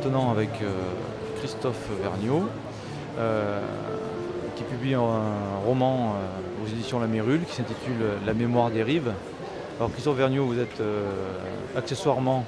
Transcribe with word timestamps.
maintenant 0.00 0.30
avec 0.30 0.48
Christophe 1.38 1.90
Vergniaud, 2.00 2.48
qui 4.56 4.62
publie 4.62 4.94
un 4.94 5.60
roman 5.66 6.14
aux 6.64 6.68
éditions 6.68 7.00
La 7.00 7.06
Mérule 7.06 7.42
qui 7.44 7.54
s'intitule 7.54 7.96
La 8.24 8.32
mémoire 8.32 8.70
des 8.70 8.82
rives. 8.82 9.12
Alors 9.78 9.92
Christophe 9.92 10.16
Vergniaud, 10.16 10.46
vous 10.46 10.58
êtes 10.58 10.82
accessoirement 11.76 12.46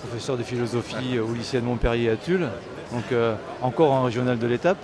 professeur 0.00 0.36
de 0.36 0.42
philosophie 0.42 1.18
au 1.18 1.32
lycée 1.32 1.60
de 1.60 1.64
Montpellier 1.64 2.10
à 2.10 2.16
Tulle, 2.16 2.48
donc 2.92 3.04
encore 3.62 3.94
un 3.94 4.04
régional 4.04 4.38
de 4.38 4.46
l'étape. 4.46 4.78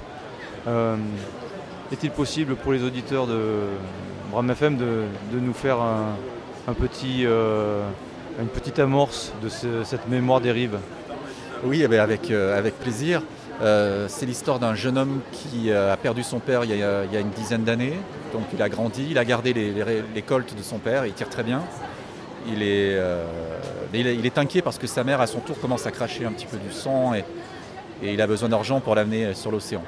Est-il 1.92 2.10
possible 2.10 2.56
pour 2.56 2.72
les 2.72 2.82
auditeurs 2.82 3.26
de 3.26 3.66
Bram 4.30 4.50
FM 4.50 4.78
de, 4.78 5.04
nous 5.38 5.52
faire 5.52 5.78
un, 5.78 6.72
petit, 6.72 7.26
euh, 7.26 7.82
une 8.40 8.48
petite 8.48 8.78
amorce 8.78 9.34
de 9.42 9.50
cette 9.84 10.08
mémoire 10.08 10.40
des 10.40 10.52
rives? 10.52 10.78
Oui, 11.64 11.84
eh 11.88 11.98
avec, 11.98 12.30
euh, 12.30 12.58
avec 12.58 12.78
plaisir. 12.78 13.22
Euh, 13.62 14.06
c'est 14.08 14.24
l'histoire 14.24 14.58
d'un 14.58 14.74
jeune 14.74 14.96
homme 14.96 15.20
qui 15.32 15.70
a 15.70 15.96
perdu 15.96 16.22
son 16.22 16.38
père 16.38 16.64
il 16.64 16.74
y 16.74 16.82
a, 16.82 17.20
une 17.20 17.30
dizaine 17.30 17.64
d'années. 17.64 17.94
Donc 18.32 18.44
il 18.54 18.62
a 18.62 18.68
grandi, 18.68 19.08
il 19.10 19.18
a 19.18 19.24
gardé 19.24 19.52
les, 19.52 20.22
coltes 20.22 20.56
de 20.56 20.62
son 20.62 20.78
père, 20.78 21.04
il 21.04 21.12
tire 21.12 21.28
très 21.28 21.42
bien. 21.42 21.62
Il 22.46 22.62
est, 22.62 22.98
inquiet 24.38 24.62
parce 24.62 24.78
que 24.78 24.86
sa 24.86 25.04
mère, 25.04 25.20
à 25.20 25.26
son 25.26 25.40
tour, 25.40 25.60
commence 25.60 25.86
à 25.86 25.90
cracher 25.90 26.24
un 26.24 26.32
petit 26.32 26.46
peu 26.46 26.56
du 26.56 26.72
sang 26.72 27.12
et, 27.14 27.24
et 28.02 28.14
il 28.14 28.20
a 28.22 28.26
besoin 28.26 28.48
d'argent 28.48 28.80
pour 28.80 28.94
l'amener 28.94 29.34
sur 29.34 29.50
l'océan. 29.50 29.82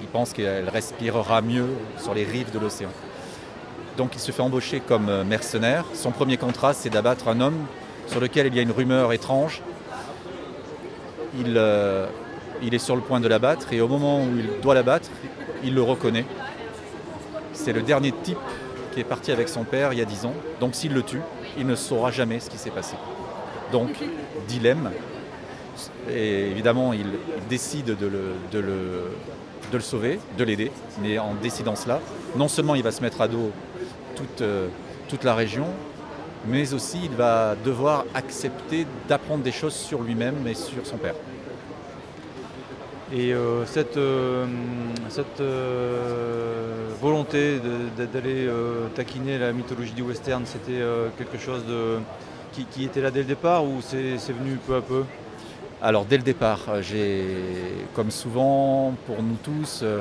Il 0.00 0.08
pense 0.08 0.32
qu'elle 0.32 0.68
respirera 0.68 1.40
mieux 1.40 1.68
sur 1.98 2.14
les 2.14 2.24
rives 2.24 2.52
de 2.52 2.58
l'océan. 2.58 2.90
Donc 3.96 4.10
il 4.14 4.20
se 4.20 4.32
fait 4.32 4.42
embaucher 4.42 4.80
comme 4.80 5.08
euh, 5.08 5.24
mercenaire. 5.24 5.84
Son 5.94 6.10
premier 6.10 6.36
contrat, 6.36 6.74
c'est 6.74 6.90
d'abattre 6.90 7.28
un 7.28 7.40
homme 7.40 7.66
sur 8.08 8.20
lequel 8.20 8.48
il 8.48 8.54
y 8.54 8.58
a 8.58 8.62
une 8.62 8.72
rumeur 8.72 9.12
étrange. 9.12 9.62
Il, 11.38 11.54
euh, 11.56 12.06
il 12.62 12.74
est 12.74 12.78
sur 12.78 12.96
le 12.96 13.02
point 13.02 13.20
de 13.20 13.28
l'abattre 13.28 13.72
et 13.72 13.80
au 13.80 13.88
moment 13.88 14.20
où 14.20 14.28
il 14.38 14.60
doit 14.60 14.74
l'abattre, 14.74 15.08
il 15.62 15.74
le 15.74 15.82
reconnaît. 15.82 16.24
C'est 17.52 17.72
le 17.72 17.82
dernier 17.82 18.12
type 18.22 18.38
qui 18.92 19.00
est 19.00 19.04
parti 19.04 19.32
avec 19.32 19.48
son 19.48 19.64
père 19.64 19.92
il 19.92 19.98
y 19.98 20.02
a 20.02 20.04
dix 20.04 20.24
ans. 20.24 20.34
Donc 20.60 20.74
s'il 20.74 20.92
le 20.92 21.02
tue, 21.02 21.20
il 21.58 21.66
ne 21.66 21.74
saura 21.74 22.10
jamais 22.10 22.40
ce 22.40 22.50
qui 22.50 22.58
s'est 22.58 22.70
passé. 22.70 22.96
Donc, 23.72 23.90
dilemme. 24.46 24.90
Et 26.10 26.50
évidemment, 26.50 26.92
il 26.92 27.06
décide 27.48 27.96
de 27.98 28.58
le, 28.58 29.80
sauver, 29.80 30.20
de 30.38 30.44
l'aider. 30.44 30.70
Mais 31.02 31.18
en 31.18 31.34
décidant 31.34 31.74
cela, 31.74 32.00
non 32.36 32.48
seulement 32.48 32.74
il 32.74 32.82
va 32.82 32.92
se 32.92 33.02
mettre 33.02 33.20
à 33.20 33.28
dos 33.28 33.50
toute, 34.14 34.42
euh, 34.42 34.68
toute 35.08 35.24
la 35.24 35.34
région, 35.34 35.66
mais 36.46 36.72
aussi 36.74 37.00
il 37.04 37.12
va 37.16 37.54
devoir 37.64 38.04
accepter 38.14 38.86
d'apprendre 39.08 39.42
des 39.42 39.52
choses 39.52 39.74
sur 39.74 40.02
lui-même 40.02 40.46
et 40.46 40.54
sur 40.54 40.86
son 40.86 40.96
père. 40.96 41.14
Et 43.12 43.32
euh, 43.32 43.64
cette, 43.66 43.96
euh, 43.96 44.46
cette 45.08 45.42
volonté 47.00 47.60
d'aller 47.96 48.48
taquiner 48.94 49.38
la 49.38 49.52
mythologie 49.52 49.92
du 49.92 50.02
western, 50.02 50.44
c'était 50.46 50.82
quelque 51.18 51.38
chose 51.38 51.64
de, 51.66 51.98
qui, 52.52 52.64
qui, 52.64 52.84
était 52.84 53.00
là 53.00 53.10
dès 53.10 53.20
le 53.20 53.26
départ 53.26 53.64
ou 53.64 53.80
c'est 53.82 54.32
venu 54.32 54.58
peu 54.66 54.76
à 54.76 54.80
peu? 54.80 55.04
Alors 55.84 56.06
dès 56.06 56.16
le 56.16 56.22
départ, 56.22 56.60
euh, 56.70 56.80
j'ai, 56.80 57.26
comme 57.92 58.10
souvent 58.10 58.94
pour 59.06 59.22
nous 59.22 59.36
tous, 59.42 59.80
euh, 59.82 60.00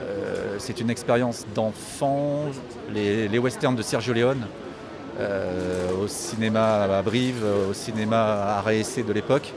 euh, 0.00 0.54
c'est 0.58 0.80
une 0.80 0.90
expérience 0.90 1.44
d'enfant. 1.56 2.44
Les, 2.94 3.36
westerns 3.36 3.74
de 3.74 3.82
Sergio 3.82 4.12
Leone, 4.12 4.46
au 5.18 6.06
cinéma 6.06 6.84
à 6.84 7.02
Brive, 7.02 7.44
au 7.70 7.74
cinéma 7.74 8.56
à 8.56 8.60
Réessé 8.60 9.02
de 9.02 9.12
l'époque. 9.12 9.52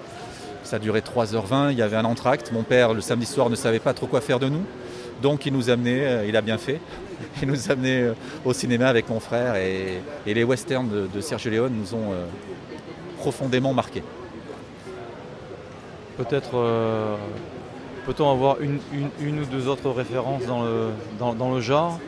Ça 0.63 0.79
durait 0.79 1.01
3h20, 1.01 1.71
il 1.71 1.77
y 1.77 1.81
avait 1.81 1.97
un 1.97 2.05
entracte. 2.05 2.51
Mon 2.51 2.63
père, 2.63 2.93
le 2.93 3.01
samedi 3.01 3.25
soir, 3.25 3.49
ne 3.49 3.55
savait 3.55 3.79
pas 3.79 3.93
trop 3.93 4.07
quoi 4.07 4.21
faire 4.21 4.39
de 4.39 4.49
nous. 4.49 4.63
Donc 5.21 5.45
il 5.45 5.53
nous 5.53 5.69
amenait, 5.69 6.27
il 6.27 6.35
a 6.35 6.41
bien 6.41 6.57
fait, 6.57 6.79
il 7.41 7.47
nous 7.47 7.71
amenait 7.71 8.11
au 8.45 8.53
cinéma 8.53 8.87
avec 8.87 9.09
mon 9.09 9.19
frère 9.19 9.55
et, 9.55 10.01
les 10.25 10.43
westerns 10.43 11.09
de, 11.13 11.21
Sergio 11.21 11.51
Leone 11.51 11.73
nous 11.73 11.93
ont 11.93 12.13
profondément 13.17 13.73
marqués. 13.73 14.03
Peut-être 16.17 16.51
euh, 16.55 17.15
peut-on 18.05 18.29
avoir 18.29 18.57
une, 18.59 18.79
ou 19.39 19.45
deux 19.45 19.67
autres 19.67 19.89
références 19.89 20.45
dans 20.45 20.63
le, 20.63 20.89
dans, 21.19 21.53
le 21.53 21.61
genre? 21.61 21.99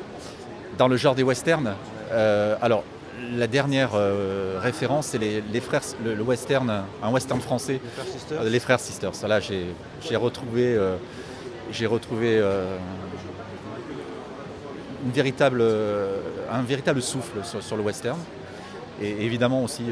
Dans 0.77 0.87
le 0.87 0.97
genre 0.97 1.15
des 1.15 1.23
westerns 1.23 1.75
euh, 2.11 2.55
Alors, 2.61 2.83
la 3.35 3.47
dernière 3.47 3.91
euh, 3.93 4.59
référence, 4.61 5.07
c'est 5.07 5.17
les, 5.17 5.61
frères, 5.61 5.81
le, 6.03 6.21
western, 6.21 6.83
un 7.01 7.11
western 7.11 7.39
français. 7.41 7.79
Les 7.83 7.89
frères 7.89 8.05
Sisters. 8.05 8.43
les 8.43 8.59
frères 8.59 8.79
Sisters. 8.79 9.27
Là, 9.27 9.39
j'ai 9.39 10.15
retrouvé, 10.15 10.79
j'ai 11.71 11.85
retrouvé 11.85 12.41
une 15.05 15.11
véritable, 15.11 15.63
un 16.51 16.61
véritable 16.61 17.01
souffle 17.01 17.39
sur, 17.43 17.77
le 17.77 17.83
western. 17.83 18.19
Et 19.01 19.25
évidemment 19.25 19.63
aussi 19.63 19.83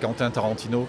Quentin 0.00 0.30
Tarantino, 0.30 0.88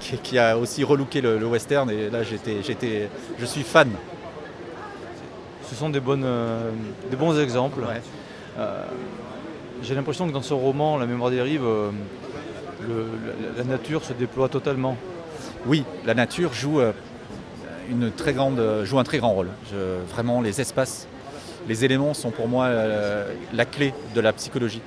qui, 0.00 0.38
a 0.38 0.56
aussi 0.56 0.84
relooké 0.84 1.20
le, 1.20 1.44
western 1.46 1.90
et 1.90 2.10
là 2.10 2.22
j'étais, 2.22 2.62
j'étais, 2.62 3.08
je 3.38 3.46
suis 3.46 3.62
fan. 3.62 3.90
Ce 5.68 5.74
sont 5.74 5.90
des, 5.90 6.00
bonnes, 6.00 6.24
euh, 6.24 6.70
des 7.10 7.16
bons 7.16 7.38
exemples. 7.38 7.80
Euh, 8.58 8.84
j'ai 9.82 9.94
l'impression 9.94 10.26
que 10.26 10.32
dans 10.32 10.42
ce 10.42 10.54
roman, 10.54 10.98
La 10.98 11.06
mémoire 11.06 11.30
des 11.30 11.42
rives, 11.42 11.64
euh, 11.64 11.90
la, 13.56 13.64
nature 13.64 14.04
se 14.04 14.12
déploie 14.12 14.48
totalement. 14.48 14.96
Oui, 15.66 15.84
la 16.04 16.14
nature 16.14 16.52
joue, 16.52 16.80
une 17.90 18.10
très 18.12 18.32
grande, 18.32 18.60
joue 18.84 18.98
un 18.98 19.04
très 19.04 19.18
grand 19.18 19.32
rôle. 19.32 19.48
vraiment, 20.10 20.40
les 20.40 20.60
espaces, 20.60 21.08
les 21.68 21.84
éléments 21.84 22.14
sont 22.14 22.30
pour 22.30 22.46
moi 22.46 22.68
la 23.52 23.64
clé 23.64 23.92
de 24.14 24.20
la 24.20 24.32
psychologie 24.32 24.82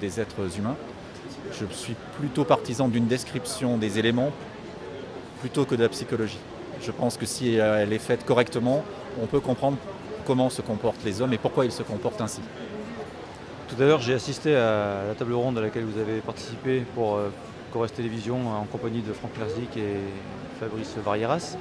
des 0.00 0.20
êtres 0.20 0.58
humains 0.58 0.76
je 1.52 1.74
suis 1.74 1.94
plutôt 2.18 2.44
partisan 2.44 2.88
d'une 2.88 3.06
description 3.06 3.76
des 3.76 3.98
éléments 3.98 4.30
plutôt 5.40 5.64
que 5.64 5.74
de 5.74 5.82
la 5.82 5.88
psychologie. 5.88 6.38
Je 6.80 6.90
pense 6.90 7.16
que 7.16 7.26
si 7.26 7.54
elle 7.54 7.92
est 7.92 7.98
faite 7.98 8.24
correctement, 8.24 8.84
on 9.20 9.26
peut 9.26 9.40
comprendre 9.40 9.76
comment 10.26 10.50
se 10.50 10.62
comportent 10.62 11.04
les 11.04 11.20
hommes 11.20 11.32
et 11.32 11.38
pourquoi 11.38 11.64
ils 11.64 11.72
se 11.72 11.82
comportent 11.82 12.20
ainsi. 12.20 12.40
Tout 13.74 13.82
à 13.82 13.86
l'heure, 13.86 14.02
j'ai 14.02 14.12
assisté 14.12 14.54
à 14.54 15.02
la 15.08 15.14
table 15.14 15.32
ronde 15.32 15.56
à 15.56 15.62
laquelle 15.62 15.84
vous 15.84 15.98
avez 15.98 16.20
participé 16.20 16.82
pour 16.94 17.16
euh, 17.16 17.30
Corres 17.72 17.90
Télévision 17.90 18.36
en 18.50 18.64
compagnie 18.64 19.00
de 19.00 19.14
Franck 19.14 19.30
Lerzik 19.38 19.78
et 19.78 19.96
Fabrice 20.60 20.94
Varieras. 21.02 21.56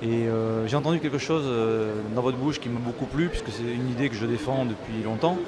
Et 0.00 0.28
euh, 0.28 0.68
j'ai 0.68 0.76
entendu 0.76 1.00
quelque 1.00 1.18
chose 1.18 1.42
euh, 1.46 1.92
dans 2.14 2.22
votre 2.22 2.36
bouche 2.36 2.60
qui 2.60 2.68
m'a 2.68 2.78
beaucoup 2.78 3.06
plu, 3.06 3.28
puisque 3.28 3.48
c'est 3.48 3.64
une 3.64 3.90
idée 3.90 4.08
que 4.08 4.14
je 4.14 4.26
défends 4.26 4.64
depuis 4.64 5.02
longtemps, 5.02 5.38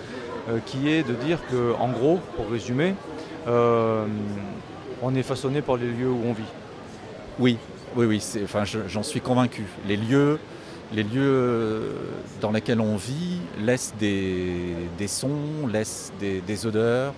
qui 0.66 0.90
est 0.90 1.06
de 1.06 1.14
dire 1.14 1.38
que, 1.48 1.74
en 1.78 1.88
gros, 1.88 2.18
pour 2.34 2.50
résumer, 2.50 2.94
euh, 3.46 4.06
on 5.02 5.14
est 5.14 5.22
façonné 5.22 5.62
par 5.62 5.76
les 5.76 5.86
lieux 5.86 6.10
où 6.10 6.22
on 6.26 6.32
vit. 6.32 6.42
Oui, 7.38 7.58
oui, 7.94 8.06
oui, 8.06 8.22
j'en 8.88 9.04
suis 9.04 9.20
convaincu. 9.20 9.66
Les 9.86 9.96
lieux, 9.96 10.40
les 10.92 11.02
lieux 11.02 11.92
dans 12.40 12.50
lesquels 12.50 12.80
on 12.80 12.96
vit 12.96 13.40
laissent 13.60 13.94
des, 13.98 14.74
sons, 15.06 15.66
laissent 15.72 16.12
des, 16.20 16.66
odeurs 16.66 17.14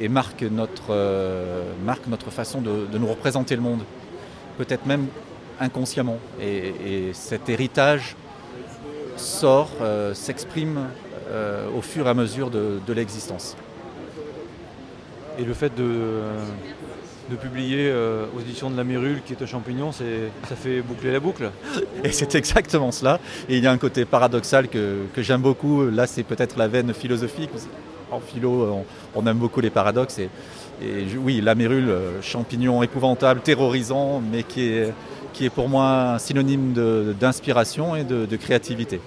et 0.00 0.08
marquent 0.08 0.42
notre, 0.42 0.90
euh, 0.90 1.72
notre 2.08 2.30
façon 2.30 2.60
de, 2.60 2.86
nous 2.98 3.06
représenter 3.06 3.56
le 3.56 3.62
monde, 3.62 3.82
peut-être 4.58 4.86
même 4.86 5.06
inconsciemment. 5.60 6.18
Et, 6.40 7.10
cet 7.12 7.48
héritage 7.48 8.16
sort, 9.16 9.70
euh, 9.80 10.14
s'exprime 10.14 10.86
au 11.74 11.80
fur 11.80 12.06
et 12.06 12.10
à 12.10 12.14
mesure 12.14 12.50
de 12.50 12.92
l'existence. 12.92 13.56
Et 15.38 15.44
le 15.44 15.54
fait 15.54 15.74
de, 15.74 16.20
de 17.32 17.36
publier 17.36 17.88
euh, 17.90 18.26
aux 18.36 18.40
éditions 18.40 18.70
de 18.70 18.76
la 18.76 18.84
Mérule, 18.84 19.22
qui 19.24 19.32
est 19.32 19.42
un 19.42 19.46
champignon, 19.46 19.90
ça 19.92 20.04
fait 20.54 20.82
boucler 20.82 21.10
la 21.10 21.20
boucle. 21.20 21.50
Et 22.04 22.12
c'est 22.12 22.34
exactement 22.34 22.92
cela. 22.92 23.18
Et 23.48 23.56
il 23.56 23.64
y 23.64 23.66
a 23.66 23.72
un 23.72 23.78
côté 23.78 24.04
paradoxal 24.04 24.68
que, 24.68 25.06
j'aime 25.16 25.40
beaucoup. 25.40 25.86
Là, 25.86 26.06
c'est 26.06 26.22
peut-être 26.22 26.58
la 26.58 26.68
veine 26.68 26.92
philosophique. 26.92 27.50
En 28.10 28.20
philo, 28.20 28.84
on, 29.14 29.26
aime 29.26 29.38
beaucoup 29.38 29.60
les 29.60 29.70
paradoxes. 29.70 30.18
Et, 30.18 30.28
oui, 31.16 31.40
la 31.40 31.54
Mérule, 31.54 31.88
euh, 31.88 32.22
champignon 32.22 32.82
épouvantable, 32.82 33.40
terrorisant, 33.40 34.20
mais 34.20 34.42
qui 34.42 34.68
est, 34.68 34.92
qui 35.32 35.46
est 35.46 35.50
pour 35.50 35.68
moi 35.68 36.14
un 36.14 36.18
synonyme 36.18 36.74
d'inspiration 37.18 37.96
et 37.96 38.04
de, 38.04 38.36
créativité. 38.36 39.00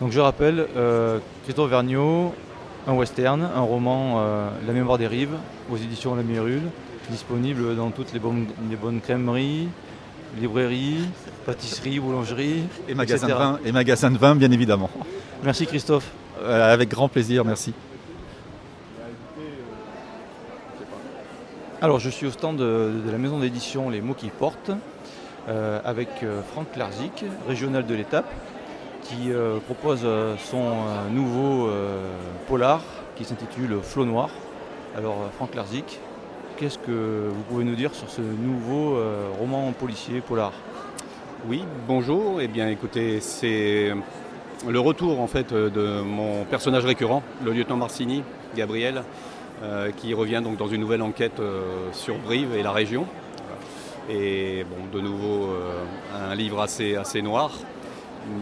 Donc 0.00 0.12
je 0.12 0.20
rappelle, 0.20 0.66
euh, 0.76 1.18
Christophe 1.44 1.70
Vergniaud, 1.70 2.34
un 2.86 2.94
western, 2.94 3.42
un 3.42 3.60
roman 3.60 4.16
euh, 4.18 4.50
La 4.66 4.72
mémoire 4.72 4.98
des 4.98 5.06
rives 5.06 5.36
aux 5.70 5.76
éditions 5.76 6.14
La 6.14 6.22
Mérule, 6.22 6.62
disponible 7.10 7.76
dans 7.76 7.90
toutes 7.90 8.12
les 8.12 8.18
bonnes, 8.18 8.46
les 8.68 8.76
bonnes 8.76 9.00
crèmeries, 9.00 9.68
librairies, 10.38 11.08
pâtisseries, 11.46 12.00
boulangeries, 12.00 12.64
et 12.88 12.94
magasins, 12.94 13.26
de 13.26 13.32
vin, 13.32 13.58
et 13.64 13.72
magasins 13.72 14.10
de 14.10 14.18
vin, 14.18 14.34
bien 14.34 14.50
évidemment. 14.50 14.90
Merci 15.42 15.66
Christophe. 15.66 16.10
Euh, 16.42 16.72
avec 16.72 16.88
grand 16.88 17.08
plaisir, 17.08 17.44
merci. 17.44 17.74
Alors 21.82 21.98
je 21.98 22.10
suis 22.10 22.26
au 22.26 22.30
stand 22.30 22.56
de, 22.58 22.92
la 23.10 23.18
maison 23.18 23.38
d'édition 23.38 23.88
Les 23.88 24.02
mots 24.02 24.14
qui 24.14 24.28
portent 24.28 24.70
euh, 25.48 25.80
avec 25.84 26.08
Franck 26.52 26.76
Larzik, 26.76 27.24
régional 27.48 27.86
de 27.86 27.94
l'étape, 27.94 28.30
qui 29.02 29.32
euh, 29.32 29.58
propose 29.58 30.06
son 30.38 30.64
nouveau 31.10 31.68
polar 32.48 32.80
qui 33.16 33.24
s'intitule 33.24 33.78
Flot 33.82 34.04
Noir. 34.04 34.30
Alors 34.96 35.16
Franck 35.36 35.54
Larzik, 35.54 35.98
qu'est-ce 36.56 36.78
que 36.78 37.28
vous 37.28 37.42
pouvez 37.48 37.64
nous 37.64 37.76
dire 37.76 37.94
sur 37.94 38.10
ce 38.10 38.20
nouveau 38.20 38.98
roman 39.38 39.72
policier 39.72 40.20
polar? 40.20 40.52
Oui, 41.48 41.64
bonjour. 41.86 42.40
Eh 42.40 42.48
bien 42.48 42.68
écoutez, 42.68 43.20
c'est 43.20 43.92
le 44.68 44.80
retour 44.80 45.20
en 45.20 45.26
fait 45.26 45.52
de 45.54 46.00
mon 46.02 46.44
personnage 46.44 46.84
récurrent, 46.84 47.22
le 47.44 47.52
lieutenant 47.52 47.76
Marcini, 47.76 48.22
Gabriel, 48.54 49.04
euh, 49.62 49.90
qui 49.94 50.14
revient 50.14 50.40
donc 50.42 50.56
dans 50.56 50.68
une 50.68 50.80
nouvelle 50.80 51.02
enquête 51.02 51.38
euh, 51.38 51.92
sur 51.92 52.16
Brive 52.16 52.54
et 52.56 52.62
la 52.62 52.72
région. 52.72 53.06
Et 54.08 54.64
bon, 54.64 54.98
de 54.98 55.02
nouveau, 55.02 55.50
euh, 55.50 55.84
un 56.30 56.34
livre 56.34 56.62
assez, 56.62 56.96
assez 56.96 57.20
noir, 57.20 57.52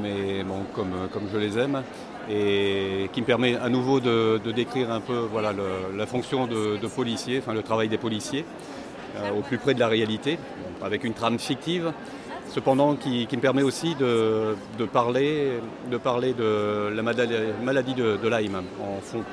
mais 0.03 0.43
bon, 0.45 0.65
comme, 0.75 1.09
comme 1.13 1.29
je 1.33 1.39
les 1.39 1.59
aime, 1.59 1.83
et 2.31 3.09
qui 3.13 3.21
me 3.21 3.27
permet 3.27 3.57
à 3.57 3.69
nouveau 3.69 4.01
de, 4.01 4.41
décrire 4.53 4.91
un 4.91 5.01
peu 5.01 5.17
voilà, 5.31 5.53
la 5.97 6.07
fonction 6.07 6.47
de, 6.47 6.87
policier, 6.89 7.39
enfin 7.39 7.55
le 7.55 7.63
travail 7.63 7.89
des 7.89 7.99
policiers, 7.99 8.45
au 9.37 9.41
plus 9.41 9.59
près 9.59 9.75
de 9.75 9.81
la 9.81 9.89
réalité, 9.89 10.39
avec 10.83 11.05
une 11.05 11.15
trame 11.15 11.39
fictive, 11.39 11.93
cependant 12.49 12.97
qui, 12.97 13.27
me 13.31 13.41
permet 13.41 13.63
aussi 13.63 13.95
de, 13.95 14.57
parler, 14.93 15.53
de 15.91 15.97
parler 15.97 16.35
de 16.35 16.91
la 16.95 17.03
maladie 17.03 17.95
de, 17.95 18.29
Lyme 18.29 18.63
en 18.81 19.01
fond 19.01 19.25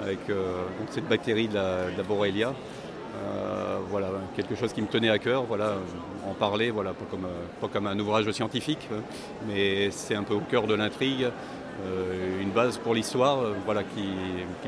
avec 0.00 0.18
euh, 0.30 0.62
cette 0.90 1.08
bactérie 1.08 1.48
de 1.48 1.54
la, 1.54 2.02
Borrelia. 2.06 2.54
Euh, 3.16 3.78
voilà, 3.90 4.08
quelque 4.36 4.54
chose 4.54 4.72
qui 4.72 4.82
me 4.82 4.86
tenait 4.86 5.08
à 5.08 5.18
cœur, 5.18 5.44
voilà, 5.44 5.74
en 6.28 6.34
parler, 6.34 6.70
voilà, 6.70 6.90
pas 6.92 7.06
comme, 7.10 7.26
pas 7.60 7.68
comme 7.68 7.86
un 7.86 7.98
ouvrage 7.98 8.30
scientifique, 8.30 8.88
mais 9.46 9.90
c'est 9.90 10.14
un 10.14 10.22
peu 10.22 10.34
au 10.34 10.40
cœur 10.40 10.66
de 10.66 10.74
l'intrigue, 10.74 11.28
euh, 11.86 12.42
une 12.42 12.50
base 12.50 12.76
pour 12.78 12.94
l'histoire 12.94 13.38
voilà, 13.64 13.82
qui, 13.82 14.04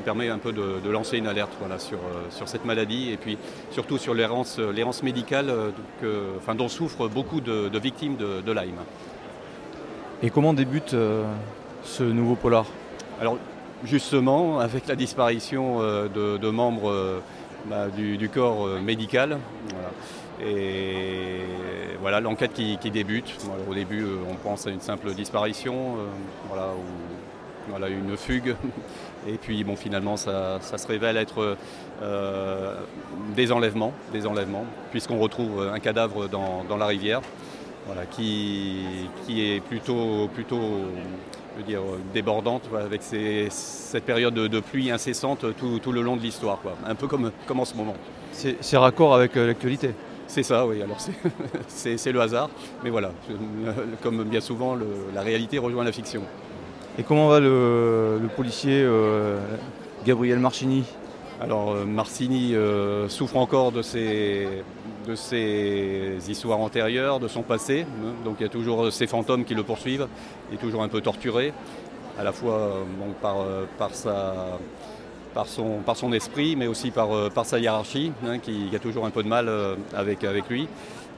permet 0.04 0.30
un 0.30 0.38
peu 0.38 0.52
de, 0.52 0.90
lancer 0.90 1.18
une 1.18 1.26
alerte 1.26 1.52
voilà, 1.60 1.78
sur, 1.78 1.98
sur, 2.30 2.48
cette 2.48 2.64
maladie 2.64 3.10
et 3.10 3.16
puis 3.18 3.36
surtout 3.70 3.98
sur 3.98 4.14
l'errance 4.14 4.58
médicale 5.02 5.52
enfin, 6.38 6.54
dont 6.54 6.68
souffrent 6.68 7.08
beaucoup 7.08 7.40
de, 7.40 7.78
victimes 7.78 8.16
de, 8.16 8.40
de, 8.40 8.52
Lyme. 8.52 8.80
Et 10.22 10.30
comment 10.30 10.54
débute 10.54 10.96
ce 11.82 12.02
nouveau 12.02 12.36
polar? 12.36 12.64
Alors, 13.20 13.36
justement 13.84 14.60
avec 14.60 14.86
la 14.86 14.96
disparition 14.96 15.78
euh, 15.80 16.08
de, 16.08 16.50
membres 16.50 16.90
euh, 16.90 17.20
bah, 17.66 17.88
du, 17.88 18.28
corps 18.28 18.66
euh, 18.66 18.80
médical. 18.80 19.38
Et 20.42 21.40
voilà 22.00 22.20
l'enquête 22.20 22.52
qui, 22.54 22.90
débute. 22.90 23.36
au 23.68 23.74
début, 23.74 24.06
on 24.28 24.34
pense 24.36 24.66
à 24.66 24.70
une 24.70 24.80
simple 24.80 25.12
disparition, 25.12 25.96
voilà, 26.48 26.68
ou 27.78 27.86
une 27.86 28.16
fugue. 28.16 28.56
Et 29.28 29.34
puis 29.34 29.62
bon, 29.64 29.76
finalement, 29.76 30.16
ça, 30.16 30.58
se 30.60 30.86
révèle 30.86 31.18
être 31.18 31.58
des 33.36 33.52
enlèvements, 33.52 33.92
des 34.14 34.26
enlèvements, 34.26 34.64
puisqu'on 34.92 35.18
retrouve 35.18 35.70
un 35.74 35.78
cadavre 35.78 36.26
dans, 36.26 36.76
la 36.78 36.86
rivière, 36.86 37.20
voilà, 37.84 38.06
qui, 38.06 38.86
qui 39.26 39.42
est 39.42 39.60
plutôt, 39.60 40.30
plutôt 40.32 40.86
dire, 41.66 41.80
débordante 42.12 42.62
avec 42.78 43.02
cette 43.02 44.04
période 44.04 44.34
de, 44.34 44.60
pluie 44.60 44.90
incessante 44.90 45.44
tout, 45.56 45.92
le 45.92 46.02
long 46.02 46.16
de 46.16 46.22
l'histoire, 46.22 46.58
un 46.86 46.94
peu 46.94 47.06
comme, 47.06 47.30
comme 47.46 47.60
en 47.60 47.64
ce 47.64 47.74
moment. 47.74 47.94
C'est 48.32 48.76
raccord 48.76 49.14
avec 49.14 49.36
euh, 49.36 49.48
l'actualité 49.48 49.94
c'est 50.30 50.44
ça, 50.44 50.64
oui. 50.64 50.80
Alors 50.80 50.98
c'est 51.66 52.06
le 52.12 52.20
hasard, 52.20 52.50
mais 52.84 52.90
voilà, 52.90 53.10
comme 54.00 54.22
bien 54.22 54.40
souvent, 54.40 54.78
la 55.12 55.22
réalité 55.22 55.58
rejoint 55.58 55.82
la 55.82 55.90
fiction. 55.90 56.22
Et 56.98 57.02
comment 57.02 57.28
va 57.28 57.40
le, 57.40 58.20
policier 58.36 58.82
euh, 58.84 59.40
Gabriel 60.06 60.38
Marcini 60.38 60.84
Alors 61.40 61.72
euh, 61.72 61.84
Marcini 61.84 62.54
souffre 63.08 63.36
encore 63.36 63.72
de 63.72 63.82
ses, 63.82 64.62
histoires 66.28 66.60
antérieures, 66.60 67.20
de 67.20 67.28
son 67.28 67.42
passé. 67.42 67.86
Donc 68.24 68.36
il 68.40 68.42
y 68.42 68.46
a 68.46 68.50
toujours 68.50 68.92
ces 68.92 69.06
fantômes 69.06 69.44
qui 69.44 69.54
le 69.54 69.62
poursuivent. 69.62 70.08
Il 70.50 70.54
est 70.56 70.60
toujours 70.60 70.82
un 70.82 70.88
peu 70.88 71.00
torturé, 71.00 71.52
à 72.20 72.24
la 72.24 72.32
fois 72.32 72.54
euh, 72.54 73.64
par, 73.72 74.06
euh, 74.06 74.64
son, 75.94 76.12
esprit, 76.12 76.56
mais 76.56 76.66
aussi 76.66 76.90
par, 76.90 77.14
euh, 77.14 77.30
sa 77.44 77.58
hiérarchie, 77.58 78.12
hein, 78.26 78.38
qui, 78.38 78.68
a 78.74 78.78
toujours 78.78 79.06
un 79.06 79.10
peu 79.10 79.22
de 79.22 79.28
mal 79.28 79.50
avec, 79.94 80.22
lui. 80.48 80.68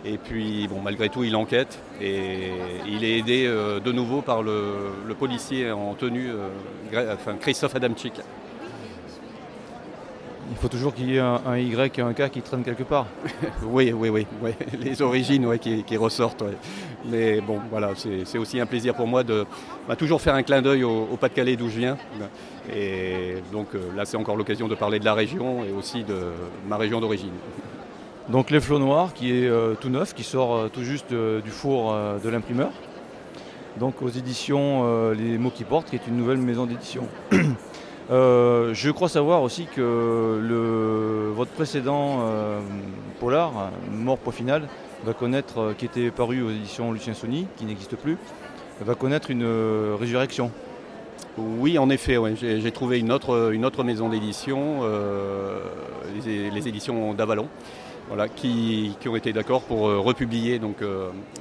Et 0.05 0.19
puis, 0.19 0.69
bon, 0.69 0.81
malgré 0.83 1.09
tout, 1.09 1.25
il 1.25 1.37
enquête 1.37 1.79
et 2.01 2.51
il 2.87 3.05
est 3.05 3.19
aidé 3.19 3.47
de 3.47 3.93
nouveau 3.93 4.21
par 4.21 4.43
le, 4.43 4.93
policier 5.19 5.71
en 5.71 5.95
tenue, 5.95 6.31
Christophe 7.41 7.77
Adamczyk. 7.77 8.15
Il 10.53 10.59
faut 10.59 10.69
toujours 10.69 10.95
qu'il 10.95 11.11
y 11.11 11.17
ait 11.17 11.21
un, 11.21 11.57
Y 11.57 11.99
et 11.99 12.03
un 12.03 12.13
K 12.13 12.29
qui 12.29 12.43
traînent 12.43 12.63
quelque 12.63 12.83
part. 12.83 13.07
oui, 13.65 13.91
oui, 13.91 14.11
oui, 14.11 14.53
Les 14.79 15.01
origines 15.01 15.59
qui, 15.59 15.97
ressortent. 15.97 16.45
Mais 17.07 17.41
bon, 17.41 17.59
voilà, 17.71 17.93
c'est 17.97 18.39
aussi 18.39 18.61
un 18.61 18.67
plaisir 18.67 18.95
pour 18.95 19.07
moi 19.07 19.25
de 19.25 19.47
bah, 19.89 19.97
toujours 19.97 20.21
faire 20.21 20.35
un 20.35 20.43
clin 20.43 20.61
d'œil 20.61 20.85
au, 20.85 21.17
Pas-de-Calais 21.19 21.57
d'où 21.57 21.71
je 21.71 21.79
viens. 21.79 21.97
Et 22.71 23.37
donc 23.51 23.69
euh, 23.75 23.81
là, 23.97 24.05
c'est 24.05 24.19
encore 24.19 24.37
l'occasion 24.37 24.69
de 24.69 24.75
parler 24.75 24.99
de 24.99 25.07
la 25.07 25.15
région 25.15 25.65
et 25.65 25.73
aussi 25.73 26.05
de 26.05 26.19
ma 26.69 26.77
région 26.77 27.01
d'origine. 27.01 27.33
Donc 28.29 28.51
Les 28.51 28.61
Flots 28.61 28.79
Noirs, 28.79 29.15
qui 29.15 29.33
est 29.33 29.49
euh, 29.49 29.75
tout 29.75 29.89
neuf, 29.89 30.15
qui 30.15 30.23
sort 30.23 30.55
euh, 30.55 30.69
tout 30.69 30.85
juste 30.85 31.15
du 31.15 31.51
four 31.51 31.97
de 32.23 32.29
l'imprimeur. 32.29 32.71
Donc 33.81 34.03
aux 34.03 34.11
éditions 34.11 35.13
Les 35.13 35.39
mots 35.39 35.51
qui 35.51 35.65
portent, 35.65 35.89
qui 35.89 35.97
est 35.97 36.07
une 36.07 36.19
nouvelle 36.19 36.39
maison 36.39 36.67
d'édition. 36.67 37.09
Euh, 38.11 38.75
je 38.75 38.91
crois 38.91 39.09
savoir 39.09 39.43
aussi 39.43 39.67
que 39.67 41.31
votre 41.35 41.51
précédent 41.53 42.21
euh, 42.23 42.61
Polar, 43.21 43.71
Mort 43.91 44.19
Point 44.19 44.33
Final, 44.33 44.69
va 45.05 45.15
connaître, 45.15 45.59
euh, 45.59 45.75
qui 45.77 45.85
était 45.85 46.11
paru 46.11 46.43
aux 46.43 46.51
éditions 46.51 46.93
Lucien 46.93 47.15
Sony, 47.15 47.47
qui 47.57 47.65
n'existe 47.65 47.97
plus, 47.97 48.17
va 48.81 48.95
connaître 48.95 49.31
une 49.31 49.47
résurrection. 49.99 50.51
Oui, 51.39 51.79
en 51.79 51.89
effet, 51.89 52.19
j'ai 52.37 52.73
trouvé 52.73 52.99
une 52.99 53.11
autre, 53.11 53.83
maison 53.85 54.09
d'édition, 54.11 54.83
les, 56.27 56.69
éditions 56.69 57.15
d'Avalon, 57.15 57.49
voilà, 58.09 58.29
qui, 58.29 58.95
ont 59.07 59.17
été 59.17 59.33
d'accord 59.33 59.63
pour 59.63 59.83
republier 59.85 60.59
donc, 60.59 60.79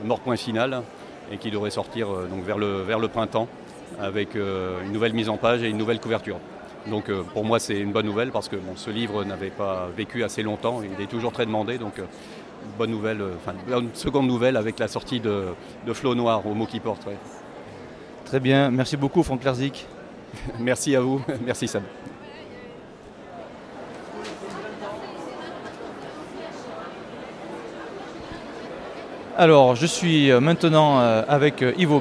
Mort 0.06 0.22
Point 0.22 0.38
Final 0.38 0.84
et 1.30 1.38
qui 1.38 1.52
devrait 1.52 1.72
sortir 1.72 2.08
vers 2.46 3.00
le 3.00 3.08
printemps 3.10 3.50
avec 4.00 4.36
une 4.36 4.92
nouvelle 4.92 5.14
mise 5.14 5.30
en 5.30 5.38
page 5.38 5.64
et 5.64 5.70
une 5.70 5.78
nouvelle 5.78 6.00
couverture. 6.00 6.38
Donc 6.88 7.10
euh, 7.10 7.22
pour 7.24 7.46
moi 7.46 7.60
c'est 7.60 7.78
une 7.78 7.92
bonne 7.92 8.06
nouvelle 8.06 8.32
parce 8.32 8.50
que 8.50 8.56
ce 8.76 8.90
livre 8.90 9.24
n'avait 9.24 9.52
pas 9.52 9.90
vécu 9.96 10.24
assez 10.24 10.42
longtemps, 10.42 10.82
il 10.82 11.02
est 11.04 11.08
toujours 11.08 11.32
très 11.32 11.46
demandé, 11.46 11.78
donc 11.78 12.00
euh, 12.00 12.06
bonne 12.78 12.90
nouvelle, 12.90 13.22
euh, 13.22 13.34
enfin 13.38 13.54
une 13.80 13.94
seconde 13.94 14.28
nouvelle 14.28 14.58
avec 14.58 14.80
la 14.80 14.88
sortie 14.88 15.20
de, 15.20 15.46
de 15.86 15.94
Flot 15.94 16.16
Noir 16.16 16.46
au 16.46 16.56
mot 16.56 16.66
qui 16.66 16.80
porte. 16.80 17.08
Très 18.26 18.40
bien, 18.40 18.72
merci 18.72 18.98
beaucoup 18.98 19.22
Franck 19.22 19.44
Larzik. 19.44 19.86
merci 20.60 20.96
à 20.96 21.02
vous, 21.02 21.22
merci 21.46 21.68
Sam. 21.68 21.84
Alors 29.38 29.76
je 29.76 29.86
suis 29.86 30.32
maintenant 30.32 31.00
avec 31.00 31.62
Yves 31.78 31.92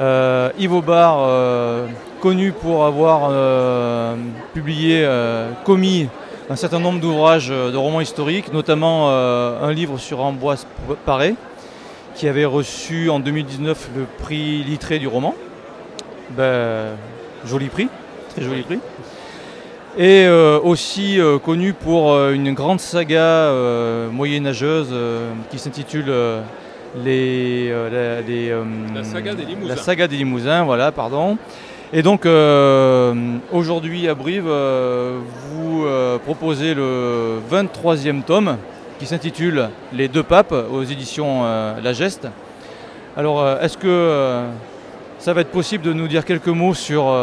Yves 0.00 0.82
Bar 0.84 1.88
connu 2.20 2.52
pour 2.52 2.84
avoir 2.86 3.28
euh, 3.30 4.16
publié, 4.52 5.02
euh, 5.04 5.50
commis 5.64 6.08
un 6.50 6.56
certain 6.56 6.80
nombre 6.80 7.00
d'ouvrages 7.00 7.50
euh, 7.50 7.70
de 7.70 7.76
romans 7.76 8.00
historiques, 8.00 8.52
notamment 8.52 9.10
un 9.10 9.72
livre 9.72 9.98
sur 9.98 10.20
Ambroise 10.20 10.66
Paré, 11.04 11.34
qui 12.14 12.28
avait 12.28 12.44
reçu 12.44 13.10
en 13.10 13.20
2019 13.20 13.90
le 13.96 14.04
prix 14.24 14.64
Littré 14.64 14.98
du 14.98 15.06
roman. 15.06 15.34
Ben, 16.30 16.96
joli 17.44 17.66
prix, 17.66 17.88
très 18.30 18.42
joli 18.42 18.62
prix. 18.62 18.80
Et 19.98 20.28
aussi 20.62 21.18
connu 21.42 21.72
pour 21.72 22.14
une 22.28 22.52
grande 22.52 22.80
saga 22.80 23.50
moyenâgeuse 24.10 24.94
qui 25.50 25.58
s'intitule 25.58 26.12
les, 27.04 27.70
la, 27.70 29.04
saga 29.04 29.34
des 29.34 29.44
Limousins. 29.44 29.68
La 29.68 29.76
saga 29.76 30.08
des 30.08 30.16
Limousins, 30.16 30.64
voilà, 30.64 30.92
pardon. 30.92 31.36
Et 31.92 32.02
donc 32.02 32.26
euh, 32.26 33.14
aujourd'hui 33.52 34.08
à 34.08 34.14
Brive, 34.14 34.46
euh, 34.48 35.20
vous 35.50 35.86
euh, 35.86 36.18
proposez 36.18 36.74
le 36.74 37.38
23e 37.50 38.22
tome 38.22 38.56
qui 38.98 39.06
s'intitule 39.06 39.68
Les 39.92 40.08
deux 40.08 40.24
papes 40.24 40.54
aux 40.72 40.82
éditions 40.82 41.44
La 41.44 41.92
Geste. 41.92 42.28
Alors 43.16 43.46
est-ce 43.60 43.76
que 43.78 44.42
ça 45.18 45.32
va 45.32 45.42
être 45.42 45.50
possible 45.50 45.84
de 45.84 45.92
nous 45.92 46.08
dire 46.08 46.24
quelques 46.24 46.48
mots 46.48 46.74
sur 46.74 47.14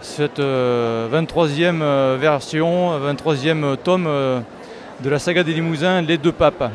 cette 0.00 0.38
23e 0.38 2.16
version, 2.16 2.98
23e 3.00 3.76
tome 3.76 4.04
de 4.04 5.10
la 5.10 5.18
saga 5.18 5.42
des 5.42 5.52
Limousins, 5.52 6.00
Les 6.00 6.16
deux 6.16 6.32
papes? 6.32 6.70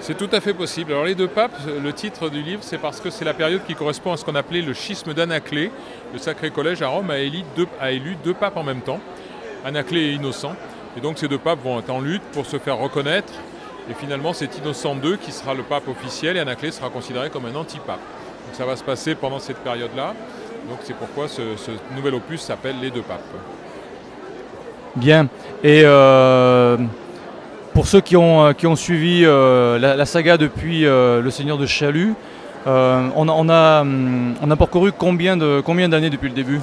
C'est 0.00 0.16
tout 0.16 0.28
à 0.32 0.40
fait 0.40 0.54
possible. 0.54 0.92
Alors 0.92 1.04
les 1.04 1.14
deux 1.14 1.28
papes, 1.28 1.58
le 1.82 1.92
titre 1.92 2.30
du 2.30 2.42
livre, 2.42 2.62
c'est 2.62 2.78
parce 2.78 3.00
que 3.00 3.10
c'est 3.10 3.24
la 3.24 3.34
période 3.34 3.62
qui 3.66 3.74
correspond 3.74 4.12
à 4.12 4.16
ce 4.16 4.24
qu'on 4.24 4.34
appelait 4.36 4.62
le 4.62 4.72
schisme 4.72 5.12
d'Anaclée. 5.12 5.70
Le 6.12 6.18
Sacré 6.18 6.50
Collège 6.50 6.82
à 6.82 6.88
Rome 6.88 7.10
a 7.10 7.18
élu, 7.18 7.42
deux, 8.24 8.34
papes 8.34 8.56
en 8.56 8.62
même 8.62 8.80
temps, 8.80 9.00
Anaclée 9.64 10.00
et 10.00 10.12
Innocent. 10.12 10.54
Et 10.96 11.00
donc 11.00 11.18
ces 11.18 11.28
deux 11.28 11.38
papes 11.38 11.62
vont 11.62 11.80
être 11.80 11.90
en 11.90 12.00
lutte 12.00 12.22
pour 12.32 12.46
se 12.46 12.58
faire 12.58 12.78
reconnaître. 12.78 13.32
Et 13.90 13.94
finalement, 13.94 14.32
c'est 14.32 14.56
Innocent 14.58 14.96
II 15.02 15.18
qui 15.18 15.32
sera 15.32 15.54
le 15.54 15.62
pape 15.62 15.88
officiel 15.88 16.36
et 16.36 16.40
Anaclée 16.40 16.70
sera 16.70 16.90
considéré 16.90 17.30
comme 17.30 17.46
un 17.46 17.54
antipape. 17.54 18.00
Donc 18.46 18.54
ça 18.54 18.64
va 18.64 18.76
se 18.76 18.84
passer 18.84 19.14
pendant 19.14 19.40
cette 19.40 19.58
période-là. 19.58 20.14
Donc 20.68 20.78
c'est 20.82 20.96
pourquoi 20.96 21.28
ce, 21.28 21.42
nouvel 21.96 22.14
opus 22.14 22.40
s'appelle 22.40 22.76
Les 22.80 22.90
deux 22.90 23.02
papes. 23.02 23.20
Bien. 24.96 25.28
Et 25.64 25.82
euh, 25.84 26.76
pour 27.78 27.86
ceux 27.86 28.00
qui 28.00 28.16
ont, 28.16 28.44
euh, 28.44 28.74
suivi 28.74 29.22
euh, 29.24 29.78
la, 29.78 30.04
saga 30.04 30.36
depuis 30.36 30.80
Le 30.80 31.30
Seigneur 31.30 31.58
de 31.58 31.64
Chalut, 31.64 32.16
on, 32.66 33.48
a, 33.48 33.80
hum, 33.82 34.34
on 34.42 34.50
a 34.50 34.56
parcouru 34.56 34.90
combien 34.90 35.36
d'années 35.36 36.10
depuis 36.10 36.28
le 36.28 36.34
début? 36.34 36.60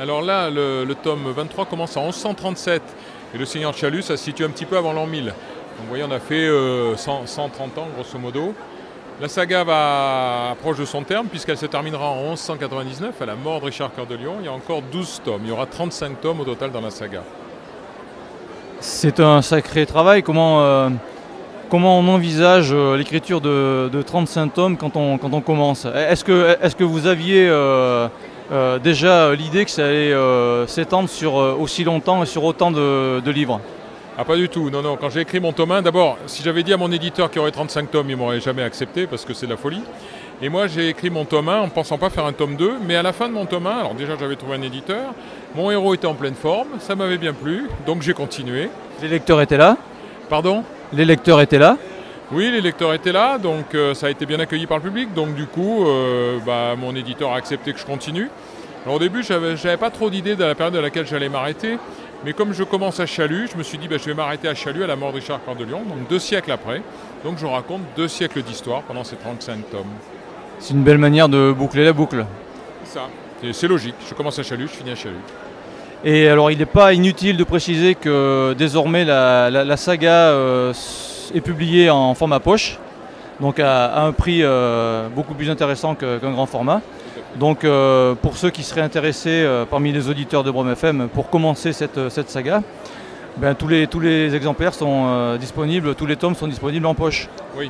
Alors 0.00 0.20
là, 0.20 0.50
le, 0.50 0.92
tome 1.00 1.30
23 1.32 1.66
commence 1.66 1.96
en 1.96 2.06
1137 2.06 2.82
et 3.32 3.38
Le 3.38 3.44
Seigneur 3.44 3.70
de 3.70 3.76
Chalut, 3.76 4.02
ça 4.02 4.16
se 4.16 4.24
situe 4.24 4.44
un 4.44 4.48
petit 4.48 4.64
peu 4.64 4.76
avant 4.76 4.92
l'an 4.92 5.06
1000. 5.06 5.26
Donc 5.26 5.34
vous 5.78 5.86
voyez, 5.86 6.02
on 6.02 6.10
a 6.10 6.18
fait 6.18 6.50
130 6.96 7.78
ans 7.78 7.86
grosso 7.94 8.18
modo. 8.18 8.52
La 9.20 9.28
saga 9.28 9.62
va 9.62 10.50
approche 10.50 10.78
de 10.78 10.84
son 10.84 11.04
terme 11.04 11.28
puisqu'elle 11.28 11.56
se 11.56 11.66
terminera 11.66 12.08
en 12.10 12.30
1199 12.30 13.22
à 13.22 13.26
la 13.26 13.36
mort 13.36 13.60
de 13.60 13.66
Richard 13.66 13.94
Cœur 13.94 14.06
de 14.06 14.16
Lion. 14.16 14.38
Il 14.40 14.46
y 14.46 14.48
a 14.48 14.52
encore 14.52 14.82
12 14.90 15.22
tomes. 15.24 15.42
Il 15.44 15.50
y 15.50 15.52
aura 15.52 15.66
35 15.66 16.20
tomes 16.20 16.40
au 16.40 16.44
total 16.44 16.72
dans 16.72 16.80
la 16.80 16.90
saga. 16.90 17.22
C'est 18.82 19.20
un 19.20 19.42
sacré 19.42 19.86
travail. 19.86 20.24
Comment, 20.24 20.60
euh, 20.60 20.88
comment 21.70 22.00
on 22.00 22.08
envisage 22.08 22.70
euh, 22.72 22.96
l'écriture 22.96 23.40
de, 23.40 24.02
35 24.04 24.52
tomes 24.52 24.76
quand 24.76 24.96
on, 24.96 25.18
commence? 25.40 25.86
Est-ce 25.86 26.24
que, 26.24 26.82
vous 26.82 27.06
aviez 27.06 27.46
euh, 27.48 28.08
déjà 28.82 29.36
l'idée 29.36 29.64
que 29.64 29.70
ça 29.70 29.86
allait 29.86 30.12
s'étendre 30.66 31.08
sur 31.08 31.34
aussi 31.34 31.84
longtemps 31.84 32.24
et 32.24 32.26
sur 32.26 32.42
autant 32.42 32.72
de 32.72 33.30
livres? 33.30 33.60
Ah 34.18 34.24
pas 34.24 34.36
du 34.36 34.48
tout, 34.48 34.68
non, 34.68 34.82
non. 34.82 34.96
Quand 35.00 35.10
j'ai 35.10 35.20
écrit 35.20 35.38
mon 35.38 35.52
tome 35.52 35.70
1, 35.70 35.82
d'abord, 35.82 36.18
si 36.26 36.42
j'avais 36.42 36.64
dit 36.64 36.72
à 36.72 36.76
mon 36.76 36.90
éditeur 36.90 37.30
qu'il 37.30 37.38
y 37.38 37.40
aurait 37.40 37.52
35 37.52 37.88
tomes, 37.88 38.10
il 38.10 38.16
m'aurait 38.16 38.40
jamais 38.40 38.62
accepté 38.62 39.06
parce 39.06 39.24
que 39.24 39.32
c'est 39.32 39.46
de 39.46 39.52
la 39.52 39.56
folie. 39.56 39.82
Et 40.44 40.48
moi 40.48 40.66
j'ai 40.66 40.88
écrit 40.88 41.08
mon 41.08 41.24
tome 41.24 41.48
1 41.48 41.60
en 41.60 41.64
ne 41.66 41.70
pensant 41.70 41.98
pas 41.98 42.10
faire 42.10 42.26
un 42.26 42.32
tome 42.32 42.56
2, 42.56 42.78
mais 42.84 42.96
à 42.96 43.02
la 43.04 43.12
fin 43.12 43.28
de 43.28 43.32
mon 43.32 43.46
tome 43.46 43.68
1, 43.68 43.70
alors 43.70 43.94
déjà 43.94 44.16
j'avais 44.18 44.34
trouvé 44.34 44.56
un 44.56 44.62
éditeur, 44.62 45.14
mon 45.54 45.70
héros 45.70 45.94
était 45.94 46.08
en 46.08 46.14
pleine 46.14 46.34
forme, 46.34 46.66
ça 46.80 46.96
m'avait 46.96 47.16
bien 47.16 47.32
plu, 47.32 47.68
donc 47.86 48.02
j'ai 48.02 48.12
continué. 48.12 48.68
Les 49.00 49.06
lecteurs 49.06 49.40
étaient 49.40 49.56
là? 49.56 49.76
Pardon? 50.28 50.64
Les 50.92 51.04
lecteurs 51.04 51.40
étaient 51.40 51.60
là? 51.60 51.78
Oui, 52.32 52.50
les 52.50 52.60
lecteurs 52.60 52.92
étaient 52.92 53.12
là, 53.12 53.38
donc 53.38 53.72
euh, 53.76 53.94
ça 53.94 54.06
a 54.06 54.10
été 54.10 54.26
bien 54.26 54.40
accueilli 54.40 54.66
par 54.66 54.78
le 54.78 54.82
public. 54.82 55.14
Donc 55.14 55.34
du 55.34 55.46
coup, 55.46 55.86
euh, 55.86 56.38
bah, 56.44 56.74
mon 56.76 56.96
éditeur 56.96 57.30
a 57.32 57.36
accepté 57.36 57.72
que 57.72 57.78
je 57.78 57.86
continue. 57.86 58.28
Alors 58.84 58.96
au 58.96 58.98
début, 58.98 59.22
je 59.22 59.34
n'avais 59.34 59.76
pas 59.76 59.90
trop 59.90 60.10
d'idées 60.10 60.34
de 60.34 60.42
la 60.42 60.56
période 60.56 60.74
à 60.74 60.80
laquelle 60.80 61.06
j'allais 61.06 61.28
m'arrêter. 61.28 61.78
Mais 62.24 62.32
comme 62.32 62.52
je 62.52 62.64
commence 62.64 62.98
à 62.98 63.06
Chalut, 63.06 63.48
je 63.52 63.56
me 63.56 63.62
suis 63.62 63.78
dit 63.78 63.86
bah, 63.86 63.96
je 63.98 64.06
vais 64.06 64.14
m'arrêter 64.14 64.48
à 64.48 64.54
Chalut 64.54 64.82
à 64.82 64.86
la 64.88 64.96
mort 64.96 65.10
de 65.10 65.16
Richard 65.16 65.44
Cœur 65.44 65.54
de 65.54 65.64
Lion, 65.64 65.82
donc 65.82 66.08
deux 66.08 66.18
siècles 66.18 66.50
après. 66.50 66.82
Donc 67.22 67.38
je 67.38 67.46
raconte 67.46 67.82
deux 67.96 68.08
siècles 68.08 68.42
d'histoire 68.42 68.82
pendant 68.82 69.04
ces 69.04 69.16
35 69.16 69.70
tomes. 69.70 69.84
C'est 70.62 70.74
une 70.74 70.84
belle 70.84 70.98
manière 70.98 71.28
de 71.28 71.50
boucler 71.50 71.84
la 71.84 71.92
boucle. 71.92 72.24
C'est 72.84 73.00
ça. 73.00 73.08
C'est 73.52 73.66
logique. 73.66 73.96
Je 74.08 74.14
commence 74.14 74.38
à 74.38 74.44
Chalut, 74.44 74.68
je 74.68 74.76
finis 74.76 74.92
à 74.92 74.94
Chalut. 74.94 75.16
Et 76.04 76.28
alors 76.28 76.52
il 76.52 76.58
n'est 76.58 76.66
pas 76.66 76.92
inutile 76.92 77.36
de 77.36 77.42
préciser 77.42 77.96
que 77.96 78.54
désormais 78.56 79.04
la, 79.04 79.76
saga 79.76 80.28
euh, 80.28 80.72
est 81.34 81.40
publiée 81.40 81.90
en 81.90 82.14
format 82.14 82.38
poche, 82.38 82.78
donc 83.40 83.58
à, 83.58 84.04
un 84.04 84.12
prix 84.12 84.44
euh, 84.44 85.08
beaucoup 85.08 85.34
plus 85.34 85.50
intéressant 85.50 85.96
qu'un 85.96 86.30
grand 86.30 86.46
format. 86.46 86.80
Donc 87.40 87.64
euh, 87.64 88.14
pour 88.14 88.36
ceux 88.36 88.50
qui 88.50 88.62
seraient 88.62 88.82
intéressés 88.82 89.44
parmi 89.68 89.90
les 89.90 90.08
auditeurs 90.08 90.44
de 90.44 90.52
Brom 90.52 90.70
FM 90.70 91.08
pour 91.12 91.28
commencer 91.28 91.72
cette, 91.72 91.98
saga, 92.30 92.62
ben, 93.36 93.56
tous, 93.56 93.66
les, 93.66 93.88
tous 93.88 93.98
les 93.98 94.32
exemplaires 94.36 94.74
sont 94.74 95.36
disponibles, 95.40 95.96
tous 95.96 96.06
les 96.06 96.14
tomes 96.14 96.36
sont 96.36 96.46
disponibles 96.46 96.86
en 96.86 96.94
poche. 96.94 97.28
Oui, 97.58 97.68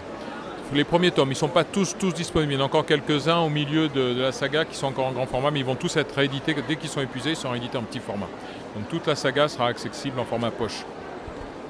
les 0.75 0.85
premiers 0.85 1.11
tomes, 1.11 1.29
ils 1.29 1.33
ne 1.33 1.37
sont 1.37 1.49
pas 1.49 1.65
tous, 1.65 1.97
tous 1.99 2.13
disponibles. 2.13 2.53
Il 2.53 2.57
y 2.57 2.59
en 2.59 2.63
a 2.63 2.67
encore 2.67 2.87
quelques-uns 2.87 3.39
au 3.39 3.49
milieu 3.49 3.89
de, 3.89 4.21
la 4.21 4.33
saga 4.33 4.65
qui 4.65 4.77
sont 4.77 4.87
encore 4.87 5.07
en 5.07 5.13
grand 5.13 5.27
format, 5.27 5.51
mais 5.51 5.61
ils 5.61 5.65
vont 5.65 5.75
tous 5.75 5.97
être 5.97 6.15
réédités. 6.15 6.55
Dès 6.67 6.77
qu'ils 6.77 6.91
sont 6.91 7.01
épuisés, 7.01 7.31
ils 7.31 7.37
sont 7.37 7.51
réédités 7.51 7.79
en 7.79 7.83
petit 7.83 8.01
format. 8.01 8.29
Donc 8.75 8.89
toute 8.89 9.07
la 9.07 9.15
saga 9.15 9.49
sera 9.49 9.67
accessible 9.69 10.19
en 10.19 10.25
format 10.25 10.51
poche. 10.51 10.85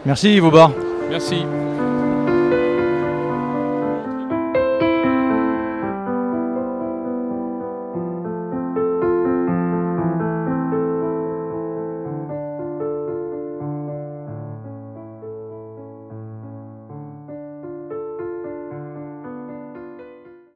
Merci 0.05 0.35
Yves 0.35 0.51
Merci. 1.11 1.45